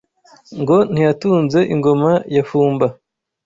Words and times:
Ngo 0.61 0.77
ntiyatunze 0.91 1.59
ingoma 1.73 2.11
ya 2.35 2.43
Fumba 2.49 2.87